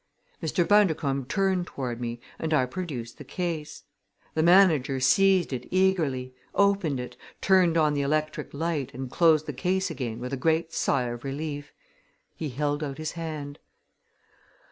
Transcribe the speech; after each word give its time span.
Mr. 0.41 0.67
Bundercombe 0.67 1.27
turned 1.27 1.67
toward 1.67 2.01
me 2.01 2.19
and 2.39 2.55
I 2.55 2.65
produced 2.65 3.19
the 3.19 3.23
case. 3.23 3.83
The 4.33 4.41
manager 4.41 4.99
seized 4.99 5.53
it 5.53 5.67
eagerly, 5.69 6.33
opened 6.55 6.99
it, 6.99 7.15
turned 7.39 7.77
on 7.77 7.93
the 7.93 8.01
electric 8.01 8.51
light 8.51 8.95
and 8.95 9.11
closed 9.11 9.45
the 9.45 9.53
case 9.53 9.91
again 9.91 10.19
with 10.19 10.33
a 10.33 10.37
great 10.37 10.73
sigh 10.73 11.03
of 11.03 11.23
relief. 11.23 11.71
He 12.35 12.49
held 12.49 12.83
out 12.83 12.97
his 12.97 13.11
hand. 13.11 13.59